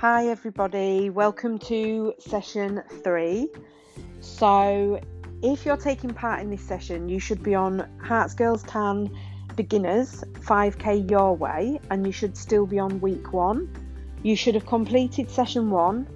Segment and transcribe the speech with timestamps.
[0.00, 1.08] Hi, everybody.
[1.08, 3.48] Welcome to session three.
[4.20, 5.00] So,
[5.42, 9.10] if you're taking part in this session, you should be on Herts Girls Can
[9.56, 13.72] Beginners 5k Your Way, and you should still be on week one.
[14.22, 16.06] You should have completed session one,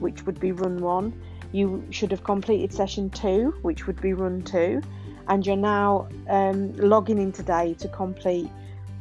[0.00, 1.12] which would be run one.
[1.52, 4.82] You should have completed session two, which would be run two,
[5.28, 8.50] and you're now um, logging in today to complete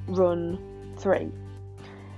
[0.06, 1.32] run three.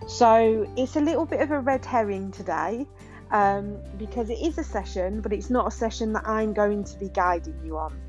[0.08, 2.88] So it's a little bit of a red herring today
[3.32, 6.98] um, because it is a session, but it's not a session that I'm going to
[6.98, 8.00] be guiding you on.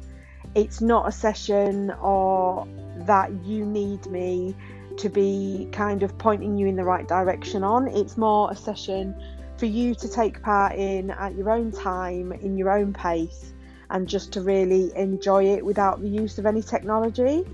[0.54, 2.66] It's not a session or
[3.06, 4.56] that you need me
[4.98, 7.88] to be kind of pointing you in the right direction on.
[7.88, 9.14] It's more a session
[9.56, 13.52] for you to take part in at your own time, in your own pace,
[13.90, 17.44] and just to really enjoy it without the use of any technology.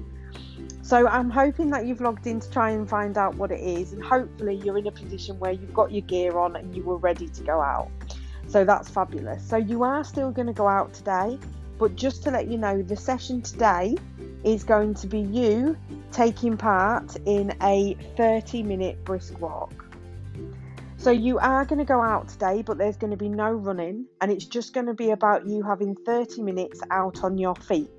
[0.87, 3.93] So I'm hoping that you've logged in to try and find out what it is,
[3.93, 6.97] and hopefully you're in a position where you've got your gear on and you were
[6.97, 7.91] ready to go out.
[8.47, 9.43] So that's fabulous.
[9.43, 11.41] So you are still going to go out today,
[11.77, 13.97] but just to let you know, the session today
[14.45, 15.77] is going to be you
[16.13, 19.73] taking part in a 30 minute brisk walk.
[20.99, 24.07] So you are going to go out today, but there's going to be no running,
[24.21, 27.91] and it's just going to be about you having 30 minutes out on your feet.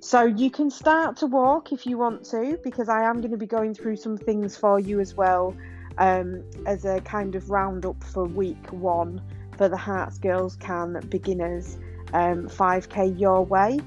[0.00, 3.36] So you can start to walk if you want to, because I am going to
[3.36, 5.56] be going through some things for you as well
[5.98, 9.20] um, as a kind of roundup for week one
[9.56, 11.78] for the Herts Girls Can Beginners
[12.12, 13.80] um, 5k Your Way.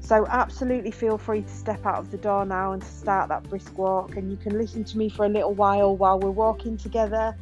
[0.00, 3.42] So absolutely feel free to step out of the door now and to start that
[3.50, 6.76] brisk walk, and you can listen to me for a little while while we're walking
[6.76, 7.36] together.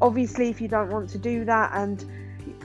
[0.00, 2.04] Obviously, if you don't want to do that and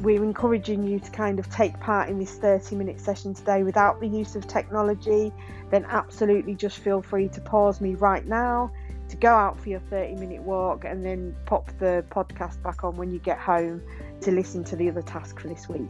[0.01, 3.99] we're encouraging you to kind of take part in this 30 minute session today without
[3.99, 5.31] the use of technology,
[5.69, 8.71] then absolutely just feel free to pause me right now
[9.09, 12.95] to go out for your 30 minute walk and then pop the podcast back on
[12.95, 13.81] when you get home
[14.21, 15.89] to listen to the other task for this week.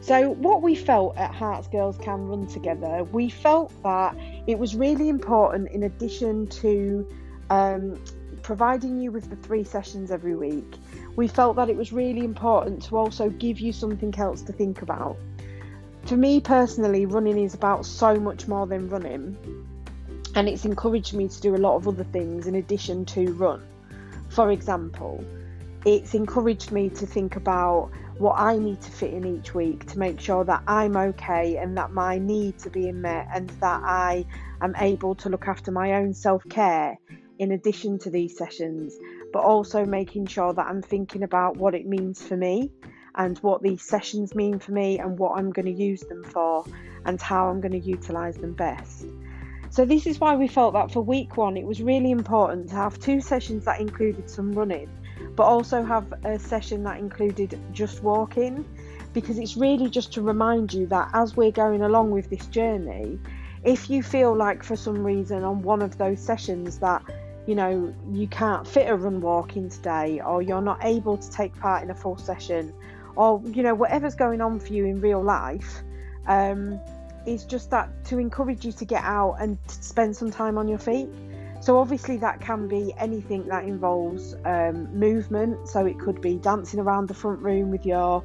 [0.00, 4.16] So, what we felt at Herts Girls Can Run Together, we felt that
[4.46, 7.06] it was really important in addition to
[7.50, 8.00] um,
[8.42, 10.76] providing you with the three sessions every week,
[11.18, 14.82] we felt that it was really important to also give you something else to think
[14.82, 15.16] about.
[16.04, 19.36] For me personally, running is about so much more than running,
[20.36, 23.66] and it's encouraged me to do a lot of other things in addition to run.
[24.28, 25.24] For example,
[25.84, 29.98] it's encouraged me to think about what I need to fit in each week to
[29.98, 34.24] make sure that I'm okay and that my needs are being met and that I
[34.60, 36.96] am able to look after my own self care
[37.38, 38.96] in addition to these sessions,
[39.32, 42.70] but also making sure that I'm thinking about what it means for me
[43.14, 46.64] and what these sessions mean for me and what I'm going to use them for
[47.04, 49.06] and how I'm going to utilize them best.
[49.70, 52.74] So, this is why we felt that for week one it was really important to
[52.76, 54.88] have two sessions that included some running,
[55.36, 58.64] but also have a session that included just walking
[59.12, 63.18] because it's really just to remind you that as we're going along with this journey,
[63.64, 67.02] if you feel like for some reason on one of those sessions that
[67.48, 71.30] you know, you can't fit a run walk in today, or you're not able to
[71.30, 72.74] take part in a full session,
[73.16, 75.80] or you know, whatever's going on for you in real life,
[76.26, 76.78] um,
[77.24, 80.76] is just that to encourage you to get out and spend some time on your
[80.76, 81.08] feet.
[81.60, 85.70] So, obviously, that can be anything that involves um, movement.
[85.70, 88.22] So, it could be dancing around the front room with your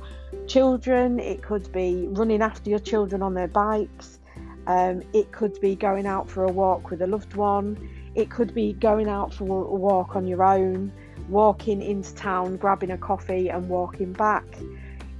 [0.48, 4.20] children, it could be running after your children on their bikes,
[4.68, 8.53] um, it could be going out for a walk with a loved one, it could
[8.53, 10.91] be going out for a walk on your own,
[11.29, 14.46] walking into town, grabbing a coffee, and walking back.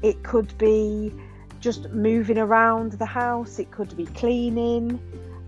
[0.02, 1.14] It could be
[1.60, 5.00] just moving around the house, it could be cleaning.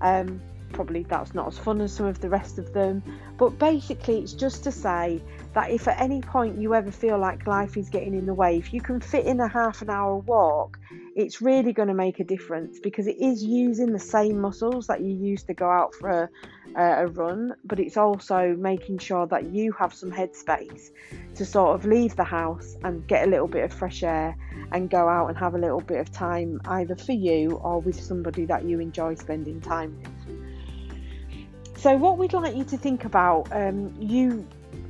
[0.01, 0.41] Um,
[0.75, 3.01] probably that's not as fun as some of the rest of them.
[3.37, 5.21] But basically, it's just to say
[5.53, 8.57] that if at any point you ever feel like life is getting in the way,
[8.57, 10.77] if you can fit in a half an hour walk,
[11.15, 15.01] it's really going to make a difference because it is using the same muscles that
[15.01, 16.29] you use to go out for a,
[16.75, 20.91] a run, but it's also making sure that you have some headspace
[21.35, 24.35] to sort of leave the house and get a little bit of fresh air
[24.71, 27.99] and go out and have a little bit of time either for you or with
[27.99, 31.79] somebody that you enjoy spending time with.
[31.79, 34.45] So, what we'd like you to think about, um, you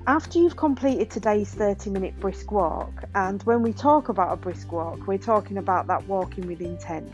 [0.08, 4.72] after you've completed today's 30 minute brisk walk, and when we talk about a brisk
[4.72, 7.12] walk, we're talking about that walking with intent.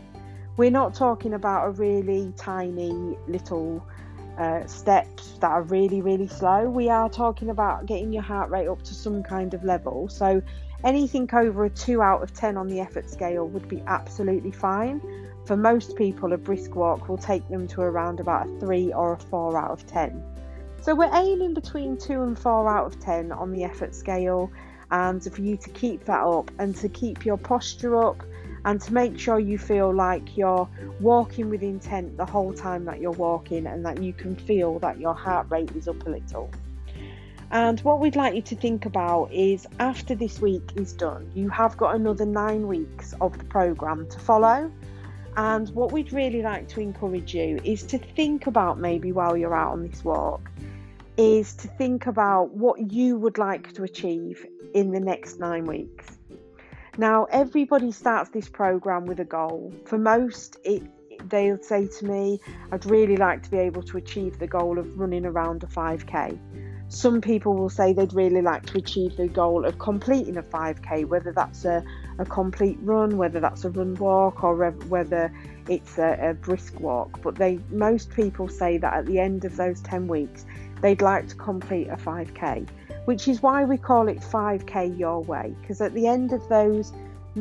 [0.56, 3.82] We're not talking about a really tiny little
[4.38, 6.68] uh, steps that are really, really slow.
[6.68, 10.08] We are talking about getting your heart rate up to some kind of level.
[10.08, 10.42] So,
[10.84, 15.00] anything over a 2 out of 10 on the effort scale would be absolutely fine.
[15.44, 19.14] For most people, a brisk walk will take them to around about a 3 or
[19.14, 20.22] a 4 out of 10.
[20.80, 24.50] So we're aiming between 2 and 4 out of 10 on the effort scale,
[24.90, 28.22] and for you to keep that up and to keep your posture up
[28.64, 30.68] and to make sure you feel like you're
[31.00, 35.00] walking with intent the whole time that you're walking and that you can feel that
[35.00, 36.50] your heart rate is up a little.
[37.50, 41.50] And what we'd like you to think about is after this week is done, you
[41.50, 44.72] have got another nine weeks of the programme to follow.
[45.36, 49.54] And what we'd really like to encourage you is to think about maybe while you're
[49.54, 50.50] out on this walk,
[51.18, 56.06] is to think about what you would like to achieve in the next nine weeks.
[56.98, 59.72] Now, everybody starts this program with a goal.
[59.86, 60.82] For most, it,
[61.30, 62.38] they'll say to me,
[62.70, 66.38] I'd really like to be able to achieve the goal of running around a 5k.
[66.88, 71.06] Some people will say they'd really like to achieve the goal of completing a 5k,
[71.06, 71.82] whether that's a,
[72.18, 75.32] a complete run, whether that's a run walk, or whether
[75.70, 77.22] it's a, a brisk walk.
[77.22, 80.44] But they most people say that at the end of those 10 weeks,
[80.82, 82.68] they'd like to complete a 5k
[83.04, 86.92] which is why we call it 5k your way because at the end of those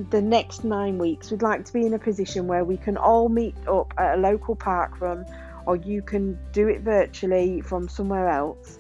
[0.10, 3.28] the next nine weeks we'd like to be in a position where we can all
[3.28, 5.26] meet up at a local park run
[5.66, 8.80] or you can do it virtually from somewhere else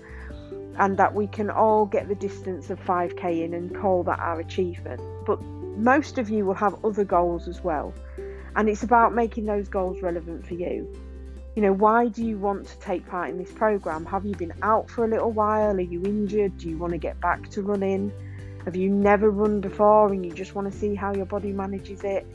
[0.77, 4.39] and that we can all get the distance of 5k in and call that our
[4.39, 5.01] achievement.
[5.25, 7.93] But most of you will have other goals as well
[8.55, 10.91] and it's about making those goals relevant for you
[11.55, 14.05] you know, why do you want to take part in this program?
[14.05, 15.75] Have you been out for a little while?
[15.75, 16.57] Are you injured?
[16.57, 18.11] Do you want to get back to running?
[18.63, 22.03] Have you never run before and you just want to see how your body manages
[22.03, 22.25] it?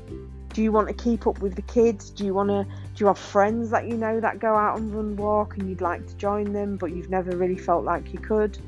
[0.53, 2.11] Do you want to keep up with the kids?
[2.11, 4.93] Do you want to do you have friends that you know that go out and
[4.95, 8.19] run walk and you'd like to join them but you've never really felt like you
[8.19, 8.59] could?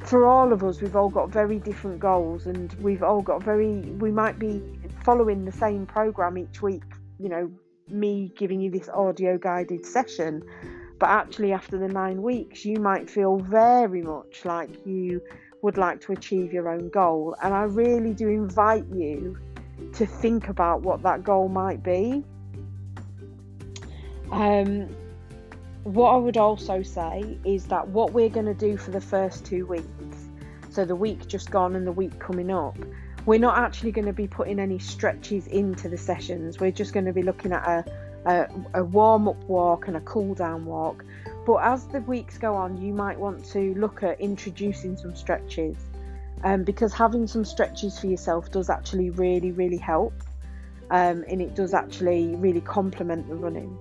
[0.00, 3.80] For all of us, we've all got very different goals and we've all got very
[3.98, 4.62] we might be
[5.04, 6.84] following the same program each week,
[7.18, 7.50] you know,
[7.90, 10.42] me giving you this audio guided session.
[10.98, 15.22] But actually, after the nine weeks, you might feel very much like you
[15.62, 17.36] would like to achieve your own goal.
[17.42, 19.38] And I really do invite you
[19.94, 22.22] to think about what that goal might be.
[24.30, 24.88] Um,
[25.84, 29.46] what I would also say is that what we're going to do for the first
[29.46, 30.28] two weeks,
[30.70, 32.76] so the week just gone and the week coming up,
[33.26, 36.58] we're not actually going to be putting any stretches into the sessions.
[36.58, 37.84] We're just going to be looking at a,
[38.24, 41.04] a, a warm up walk and a cool down walk.
[41.46, 45.76] But as the weeks go on, you might want to look at introducing some stretches
[46.44, 50.14] um, because having some stretches for yourself does actually really, really help.
[50.90, 53.78] Um, and it does actually really complement the running.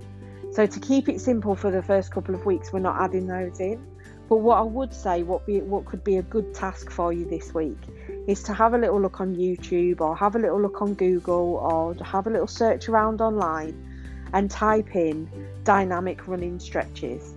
[0.51, 3.59] So, to keep it simple for the first couple of weeks, we're not adding those
[3.59, 3.83] in.
[4.29, 7.25] But what I would say, what be what could be a good task for you
[7.25, 7.79] this week,
[8.27, 11.55] is to have a little look on YouTube or have a little look on Google
[11.55, 13.85] or have a little search around online
[14.33, 15.29] and type in
[15.63, 17.33] dynamic running stretches.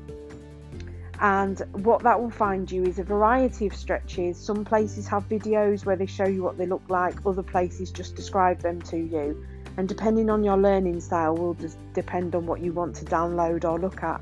[1.20, 4.36] And what that will find you is a variety of stretches.
[4.36, 8.16] Some places have videos where they show you what they look like, other places just
[8.16, 9.46] describe them to you.
[9.76, 13.64] And depending on your learning style, will just depend on what you want to download
[13.64, 14.20] or look at.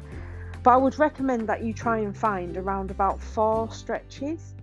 [0.62, 4.54] But I would recommend that you try and find around about four stretches.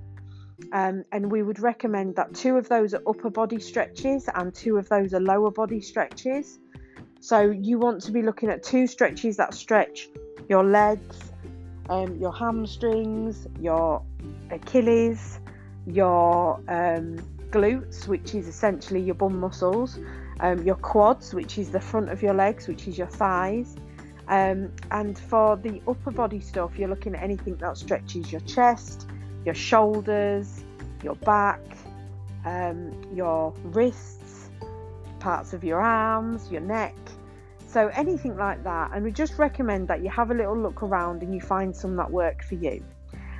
[0.71, 4.77] Um, and we would recommend that two of those are upper body stretches and two
[4.77, 6.59] of those are lower body stretches.
[7.19, 10.09] So you want to be looking at two stretches that stretch
[10.49, 11.31] your legs,
[11.89, 14.01] um, your hamstrings, your
[14.49, 15.39] Achilles,
[15.85, 17.17] your um,
[17.49, 19.99] glutes, which is essentially your bum muscles,
[20.39, 23.75] um, your quads, which is the front of your legs, which is your thighs,
[24.27, 29.07] um, and for the upper body stuff, you're looking at anything that stretches your chest,
[29.47, 30.65] your shoulders,
[31.01, 31.61] your back,
[32.43, 34.49] um, your wrists,
[35.19, 36.93] parts of your arms, your neck.
[37.65, 38.91] So anything like that.
[38.93, 41.95] And we just recommend that you have a little look around and you find some
[41.95, 42.83] that work for you.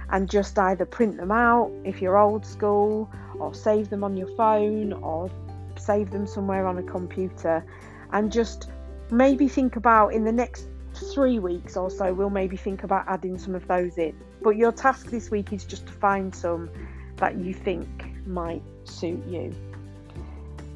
[0.10, 4.30] And just either print them out if you're old school, or save them on your
[4.38, 5.30] phone, or
[5.78, 7.66] save them somewhere on a computer.
[8.14, 8.70] And just
[9.12, 13.38] maybe think about in the next three weeks or so, we'll maybe think about adding
[13.38, 14.18] some of those in.
[14.42, 16.70] But your task this week is just to find some
[17.18, 17.88] that you think
[18.28, 19.54] might suit you.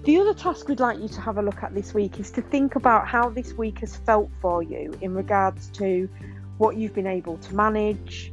[0.04, 2.42] The other task we'd like you to have a look at this week is to
[2.42, 6.10] think about how this week has felt for you in regards to
[6.58, 8.32] what you've been able to manage,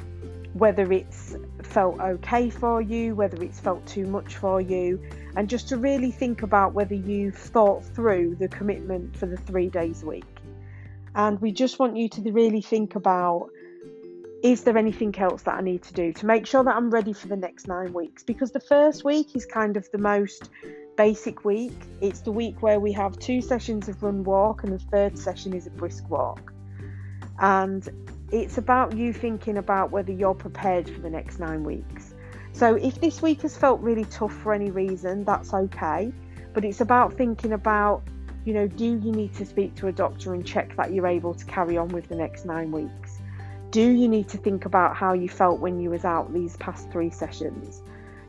[0.55, 4.99] whether it's felt okay for you, whether it's felt too much for you,
[5.37, 9.69] and just to really think about whether you've thought through the commitment for the three
[9.69, 10.38] days a week.
[11.19, 13.51] And we just want you to really think about
[14.45, 17.13] is there anything else that I need to do to make sure that I'm ready
[17.13, 18.23] for the next nine weeks?
[18.23, 20.51] Because the first week is kind of the most
[20.97, 21.75] basic week.
[22.01, 25.55] It's the week where we have two sessions of run walk, and the third session
[25.55, 26.53] is a brisk walk.
[27.41, 27.89] And
[28.31, 32.15] it's about you thinking about whether you're prepared for the next nine weeks.
[32.53, 36.13] So if this week has felt really tough for any reason, that's okay.
[36.55, 38.05] But it's about thinking about,
[38.49, 41.35] you know, do you need to speak to a doctor and check that you're able
[41.35, 43.19] to carry on with the next nine weeks?
[43.71, 46.91] Do you need to think about how you felt when you was out these past
[46.91, 47.83] three sessions?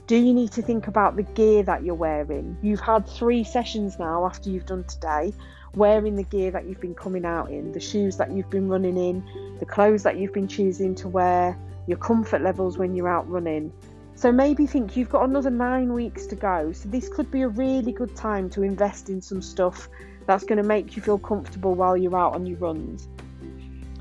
[0.08, 2.58] Do you need to think about the gear that you're wearing?
[2.62, 5.32] You've had three sessions now after you've done today,
[5.74, 8.98] wearing the gear that you've been coming out in, the shoes that you've been running
[8.98, 11.58] in, the clothes that you've been choosing to wear,
[11.88, 13.72] your comfort levels when you're out running.
[14.20, 16.74] So maybe think you've got another nine weeks to go.
[16.74, 19.88] So this could be a really good time to invest in some stuff
[20.26, 23.08] that's going to make you feel comfortable while you're out on your runs.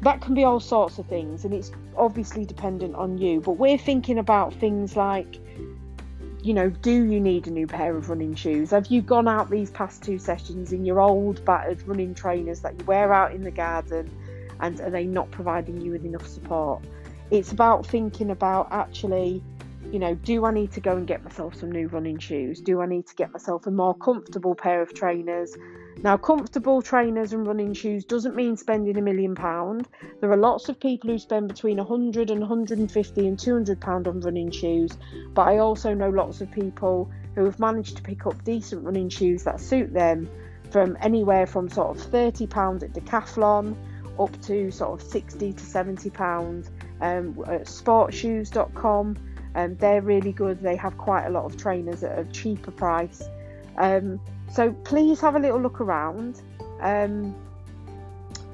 [0.03, 3.41] That can be all sorts of things, and it's obviously dependent on you.
[3.41, 5.39] But we're thinking about things like,
[6.43, 8.73] you know, do you need a new pair of running shoes?
[8.73, 12.77] Have you gone out these past two sessions in your old battered running trainers that
[12.77, 14.11] you wear out in the garden,
[14.59, 16.83] and are they not providing you with enough support?
[17.31, 19.45] It's about thinking about actually
[19.91, 22.61] you know, do I need to go and get myself some new running shoes?
[22.61, 25.57] Do I need to get myself a more comfortable pair of trainers?
[26.03, 29.89] Now, comfortable trainers and running shoes doesn't mean spending a million pound.
[30.21, 34.21] There are lots of people who spend between 100 and 150 and 200 pound on
[34.21, 34.97] running shoes,
[35.35, 39.09] but I also know lots of people who have managed to pick up decent running
[39.09, 40.29] shoes that suit them
[40.71, 43.75] from anywhere from sort of 30 pound at Decathlon
[44.21, 46.69] up to sort of 60 to 70 pound
[47.01, 49.17] um, at sportshoes.com
[49.55, 50.61] um, they're really good.
[50.61, 53.23] They have quite a lot of trainers at a cheaper price.
[53.77, 54.21] Um,
[54.53, 56.41] so please have a little look around
[56.81, 57.35] um,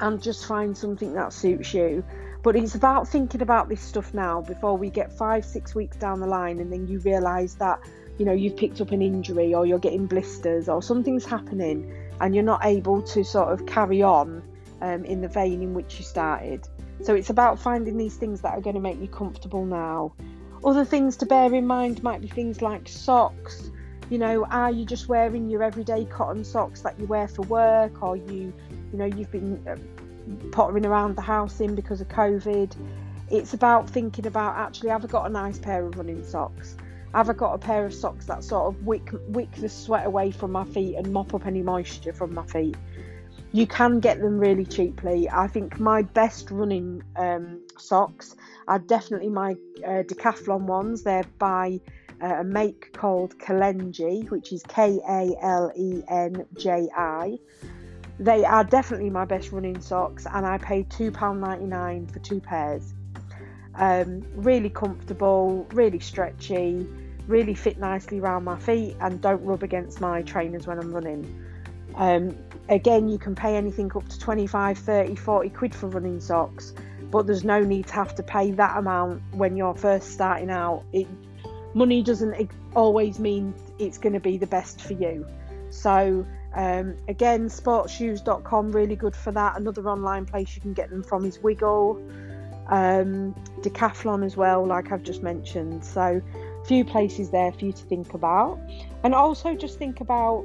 [0.00, 2.04] and just find something that suits you.
[2.42, 6.20] But it's about thinking about this stuff now before we get five, six weeks down
[6.20, 7.80] the line and then you realise that,
[8.18, 12.34] you know, you've picked up an injury or you're getting blisters or something's happening and
[12.34, 14.42] you're not able to sort of carry on
[14.82, 16.68] um, in the vein in which you started.
[17.02, 20.12] So it's about finding these things that are going to make you comfortable now
[20.64, 23.70] other things to bear in mind might be things like socks.
[24.10, 28.02] You know, are you just wearing your everyday cotton socks that you wear for work,
[28.02, 28.52] or you,
[28.92, 29.76] you know, you've been uh,
[30.52, 32.76] pottering around the house in because of COVID?
[33.30, 36.76] It's about thinking about actually, have I got a nice pair of running socks?
[37.14, 40.30] Have I got a pair of socks that sort of wick wick the sweat away
[40.30, 42.76] from my feet and mop up any moisture from my feet?
[43.54, 45.30] you can get them really cheaply.
[45.30, 48.34] I think my best running um, socks
[48.68, 49.52] are definitely my
[49.84, 51.02] uh, Decathlon ones.
[51.02, 51.80] They're by
[52.22, 57.38] uh, a make called Kalenji, which is K A L E N J I.
[58.18, 62.94] They are definitely my best running socks, and I paid £2.99 for two pairs.
[63.74, 66.86] Um, really comfortable, really stretchy,
[67.26, 71.44] really fit nicely around my feet, and don't rub against my trainers when I'm running.
[71.96, 72.36] Um,
[72.68, 76.72] again, you can pay anything up to 25, 30, 40 quid for running socks,
[77.14, 80.82] but there's no need to have to pay that amount when you're first starting out.
[80.92, 81.06] It,
[81.72, 85.24] money doesn't always mean it's going to be the best for you.
[85.70, 89.56] So, um, again, sportshoes.com, really good for that.
[89.56, 92.02] Another online place you can get them from is Wiggle,
[92.66, 95.84] um, Decathlon as well, like I've just mentioned.
[95.84, 96.20] So,
[96.62, 98.58] a few places there for you to think about.
[99.04, 100.44] And also just think about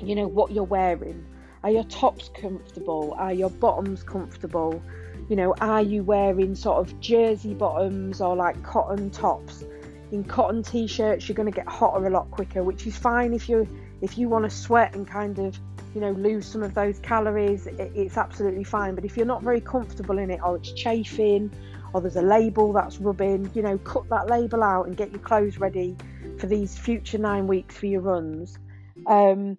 [0.00, 1.24] you know what you're wearing
[1.62, 4.82] are your tops comfortable are your bottoms comfortable
[5.28, 9.64] you know are you wearing sort of jersey bottoms or like cotton tops?
[10.12, 13.48] In cotton t-shirts you're going to get hotter a lot quicker which is fine if
[13.48, 13.68] you
[14.00, 15.58] if you want to sweat and kind of
[15.94, 18.94] you know lose some of those calories it, it's absolutely fine.
[18.94, 21.50] But if you're not very comfortable in it or it's chafing
[21.92, 25.20] or there's a label that's rubbing you know cut that label out and get your
[25.20, 25.96] clothes ready
[26.38, 28.58] for these future nine weeks for your runs.
[29.06, 29.56] Um,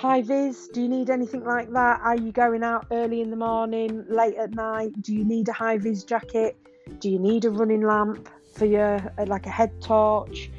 [0.00, 2.00] High vis, do you need anything like that?
[2.00, 4.92] Are you going out early in the morning, late at night?
[5.02, 6.56] Do you need a high vis jacket?
[7.00, 10.50] Do you need a running lamp for your uh, like a head torch?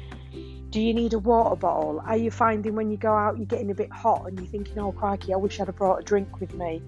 [0.70, 2.00] Do you need a water bottle?
[2.06, 4.78] Are you finding when you go out you're getting a bit hot and you're thinking,
[4.78, 6.80] oh crikey, I wish I'd have brought a drink with me?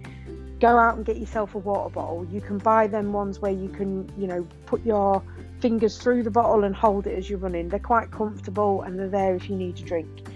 [0.61, 2.25] Go out and get yourself a water bottle.
[2.31, 5.25] You can buy them ones where you can, you know, put your
[5.59, 7.69] fingers through the bottle and hold it as you're running.
[7.69, 10.29] They're quite comfortable and they're there if you need a drink.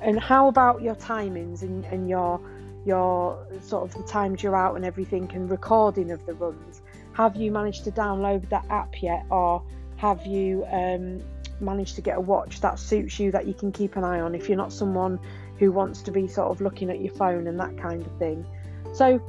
[0.00, 2.40] And how about your timings and, and your
[2.84, 6.82] your sort of the times you're out and everything and recording of the runs?
[7.14, 9.62] Have you managed to download that app yet, or
[9.96, 11.22] have you um,
[11.60, 14.34] managed to get a watch that suits you that you can keep an eye on
[14.34, 15.18] if you're not someone
[15.58, 18.44] who wants to be sort of looking at your phone and that kind of thing?
[18.92, 19.20] So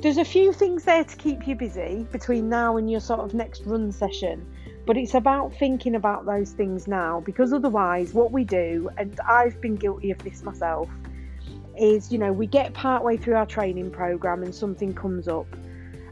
[0.00, 3.32] there's a few things there to keep you busy between now and your sort of
[3.32, 4.46] next run session
[4.86, 9.60] but it's about thinking about those things now because otherwise, what we do, and I've
[9.60, 10.88] been guilty of this myself,
[11.78, 15.46] is you know, we get partway through our training program and something comes up.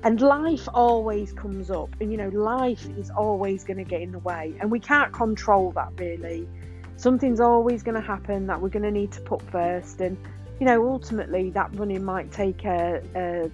[0.05, 4.11] And life always comes up, and you know, life is always going to get in
[4.11, 6.49] the way, and we can't control that really.
[6.97, 10.17] Something's always going to happen that we're going to need to put first, and
[10.59, 13.51] you know, ultimately that running might take a, a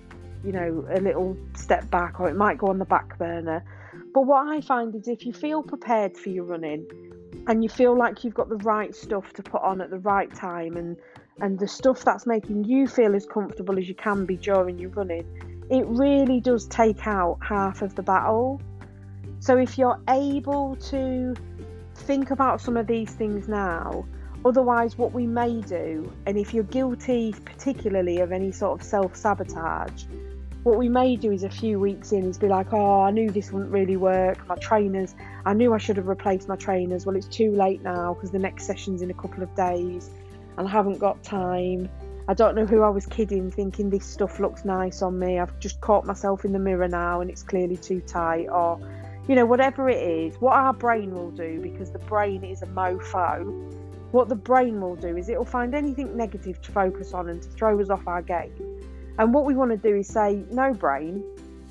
[0.46, 3.62] you know, a little step back, or it might go on the back burner.
[4.14, 6.86] But what I find is if you feel prepared for your running,
[7.46, 10.32] and you feel like you've got the right stuff to put on at the right
[10.34, 10.96] time, and
[11.40, 14.90] and the stuff that's making you feel as comfortable as you can be during your
[14.90, 15.24] running
[15.70, 18.60] it really does take out half of the battle.
[19.40, 21.34] So if you're able to
[21.94, 24.06] think about some of these things now,
[24.44, 29.14] otherwise, what we may do, and if you're guilty particularly of any sort of self
[29.14, 30.04] sabotage,
[30.64, 33.30] what we may do is a few weeks in is be like, oh, I knew
[33.30, 34.46] this wouldn't really work.
[34.48, 37.06] My trainers, I knew I should have replaced my trainers.
[37.06, 40.10] Well, it's too late now because the next session's in a couple of days
[40.56, 41.88] and I haven't got time.
[42.26, 45.38] I don't know who I was kidding, thinking this stuff looks nice on me.
[45.38, 48.78] I've just caught myself in the mirror now and it's clearly too tight, or,
[49.28, 50.38] you know, whatever it is.
[50.38, 53.72] What our brain will do, because the brain is a mofo,
[54.10, 57.48] what the brain will do is it'll find anything negative to focus on and to
[57.48, 58.67] throw us off our game.
[59.18, 61.24] And what we want to do is say, no, brain,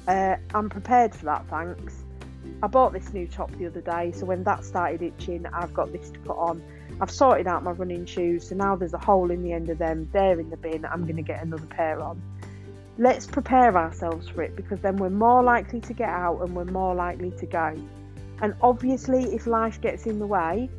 [0.08, 2.04] uh, I'm prepared for that, thanks.
[2.62, 5.92] I bought this new top the other day, so when that started itching, I've got
[5.92, 6.62] this to put on.
[7.00, 9.78] I've sorted out my running shoes, so now there's a hole in the end of
[9.78, 10.10] them.
[10.12, 10.86] They're in the bin.
[10.86, 12.22] I'm going to get another pair on.
[12.98, 16.66] Let's prepare ourselves for it because then we're more likely to get out and we're
[16.66, 17.76] more likely to go.
[18.42, 20.70] And obviously, if life gets in the way,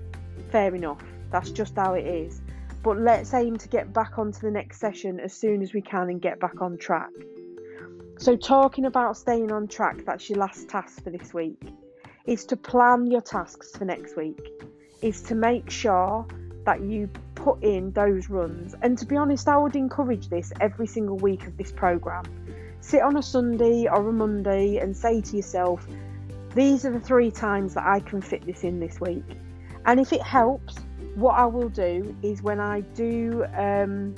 [0.51, 1.03] fair enough.
[1.31, 2.41] That's just how it is.
[2.89, 6.09] But let's aim to get back onto the next session as soon as we can
[6.09, 7.11] and get back on track.
[8.17, 11.61] So, talking about staying on track, that's your last task for this week,
[12.25, 14.41] is to plan your tasks for next week
[15.03, 16.27] is to make sure
[16.65, 18.75] that you put in those runs.
[18.81, 22.25] And to be honest, I would encourage this every single week of this program.
[22.81, 25.87] Sit on a Sunday or a Monday and say to yourself,
[26.55, 29.37] these are the three times that I can fit this in this week.
[29.85, 30.75] And if it helps,
[31.15, 34.15] what I will do is when I do um,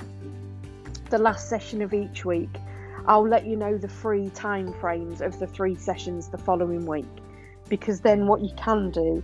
[1.09, 2.49] the last session of each week,
[3.07, 7.07] I'll let you know the free time frames of the three sessions the following week.
[7.69, 9.23] Because then what you can do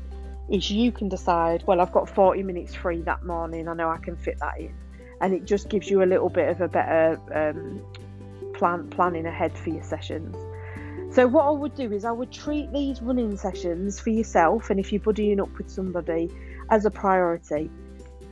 [0.49, 3.97] is you can decide, well, I've got 40 minutes free that morning, I know I
[3.97, 4.73] can fit that in.
[5.19, 7.83] And it just gives you a little bit of a better um,
[8.53, 10.35] plan planning ahead for your sessions.
[11.13, 14.79] So what I would do is I would treat these running sessions for yourself and
[14.79, 16.29] if you're buddying up with somebody
[16.69, 17.69] as a priority.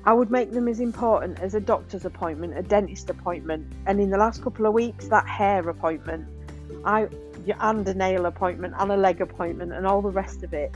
[0.05, 4.09] I would make them as important as a doctor's appointment, a dentist appointment, and in
[4.09, 6.27] the last couple of weeks that hair appointment,
[6.83, 7.07] I
[7.59, 10.73] and a nail appointment and a leg appointment and all the rest of it.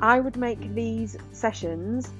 [0.00, 2.10] I would make these sessions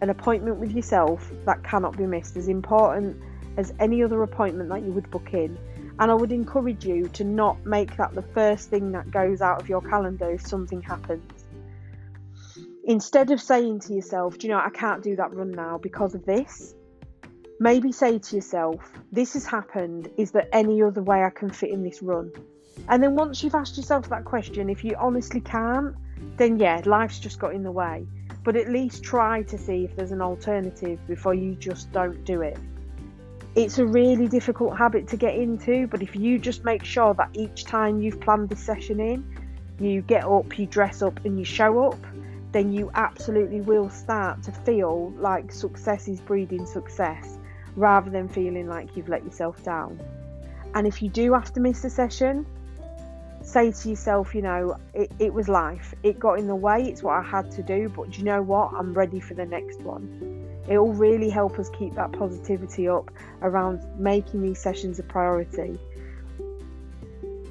[0.00, 3.16] an appointment with yourself that cannot be missed, as important
[3.56, 5.56] as any other appointment that you would book in.
[5.98, 9.60] And I would encourage you to not make that the first thing that goes out
[9.60, 11.33] of your calendar if something happens.
[12.86, 16.14] Instead of saying to yourself, Do you know, I can't do that run now because
[16.14, 16.74] of this,
[17.58, 20.10] maybe say to yourself, This has happened.
[20.18, 22.30] Is there any other way I can fit in this run?
[22.88, 25.94] And then once you've asked yourself that question, if you honestly can't,
[26.36, 28.06] then yeah, life's just got in the way.
[28.42, 32.42] But at least try to see if there's an alternative before you just don't do
[32.42, 32.58] it.
[33.54, 37.30] It's a really difficult habit to get into, but if you just make sure that
[37.32, 39.24] each time you've planned the session in,
[39.78, 41.98] you get up, you dress up, and you show up,
[42.54, 47.36] then you absolutely will start to feel like success is breeding success
[47.74, 50.00] rather than feeling like you've let yourself down.
[50.76, 52.46] And if you do have to miss a session,
[53.42, 55.94] say to yourself, you know, it, it was life.
[56.04, 56.84] It got in the way.
[56.84, 57.88] It's what I had to do.
[57.88, 58.72] But you know what?
[58.72, 60.48] I'm ready for the next one.
[60.68, 63.10] It will really help us keep that positivity up
[63.42, 65.76] around making these sessions a priority.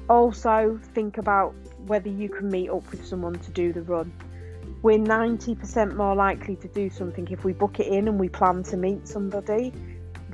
[0.08, 1.54] Also, think about
[1.86, 4.10] whether you can meet up with someone to do the run.
[4.84, 8.62] We're 90% more likely to do something if we book it in and we plan
[8.64, 9.72] to meet somebody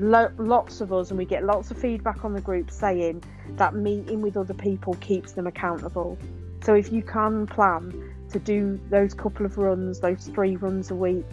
[0.00, 3.74] lo- lots of us, and we get lots of feedback on the group saying that
[3.74, 6.18] meeting with other people keeps them accountable.
[6.64, 10.96] So if you can plan to do those couple of runs, those three runs a
[10.96, 11.30] week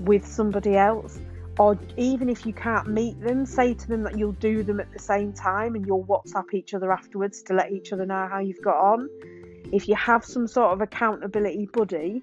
[0.00, 1.20] with somebody else,
[1.58, 4.90] or even if you can't meet them, say to them that you'll do them at
[4.90, 8.38] the same time and you'll WhatsApp each other afterwards to let each other know how
[8.38, 9.08] you've got on.
[9.72, 12.22] If you have some sort of accountability buddy,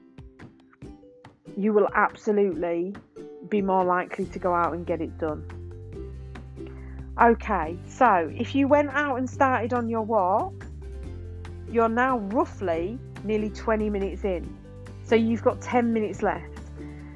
[1.58, 2.96] you will absolutely
[3.50, 5.44] be more likely to go out and get it done.
[7.22, 10.66] Okay, so if you went out and started on your walk,
[11.70, 14.58] you're now roughly nearly 20 minutes in.
[15.04, 16.60] So you've got 10 minutes left.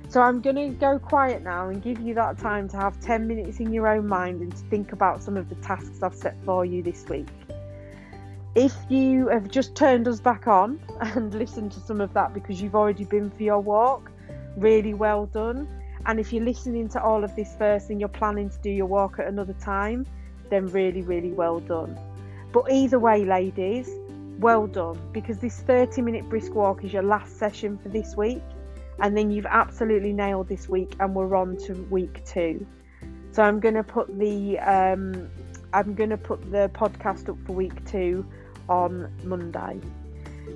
[0.09, 3.27] So I'm going to go quiet now and give you that time to have 10
[3.27, 6.37] minutes in your own mind and to think about some of the tasks I've set
[6.45, 7.27] for you this week.
[8.53, 12.61] If you have just turned us back on and listened to some of that because
[12.61, 14.11] you've already been for your walk,
[14.57, 15.67] really well done.
[16.05, 18.85] And if you're listening to all of this first and you're planning to do your
[18.85, 20.05] walk at another time,
[20.49, 21.97] then really, really well done.
[22.51, 23.89] But either way, ladies,
[24.39, 28.43] well done because this 30 minute brisk walk is your last session for this week.
[28.99, 32.65] And then you've absolutely nailed this week, and we're on to week two.
[33.33, 35.29] So I'm going to put the um,
[35.73, 38.25] I'm going to put the podcast up for week two
[38.69, 39.81] on Monday.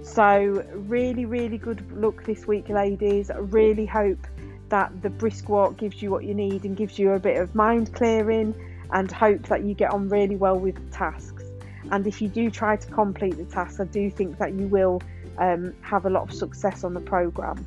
[0.04, 3.32] So really, really good luck this week, ladies.
[3.36, 4.26] Really hope
[4.70, 7.56] that the brisk walk gives you what you need and gives you a bit of
[7.56, 8.56] mind clearing
[8.92, 11.44] and hope that you get on really well with tasks.
[11.92, 15.02] And if you do try to complete the tasks, I do think that you will
[15.38, 17.66] um, have a lot of success on the program.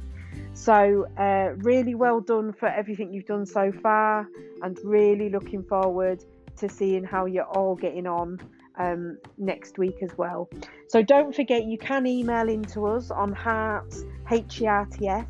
[0.55, 4.29] So, uh, really well done for everything you've done so far,
[4.63, 6.25] and really looking forward
[6.59, 8.39] to seeing how you're all getting on
[8.79, 10.49] um, next week as well.
[10.89, 15.27] So, don't forget you can email into us on herts, H E R T S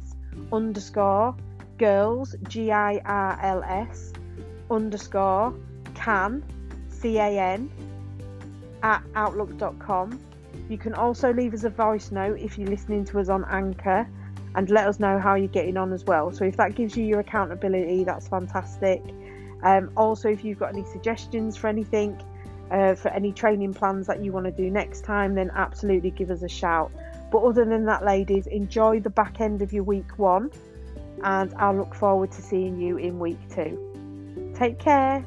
[0.53, 1.37] underscore
[1.79, 4.13] girls, G I R L S
[4.71, 5.55] underscore
[5.95, 6.45] can,
[6.89, 7.71] C A N,
[8.83, 10.19] at outlook.com.
[10.69, 14.09] You can also leave us a voice note if you're listening to us on Anchor
[14.55, 16.31] and let us know how you're getting on as well.
[16.33, 19.03] So, if that gives you your accountability, that's fantastic.
[19.63, 22.21] Um, also, if you've got any suggestions for anything,
[22.73, 26.31] uh, for any training plans that you want to do next time, then absolutely give
[26.31, 26.91] us a shout.
[27.31, 30.51] But other than that, ladies, enjoy the back end of your week one,
[31.23, 34.53] and I'll look forward to seeing you in week two.
[34.57, 35.25] Take care.